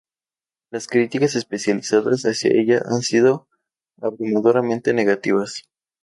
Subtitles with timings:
[0.71, 3.47] Las críticas especializadas hacia ella han sido
[4.01, 5.69] abrumadoramente negativas.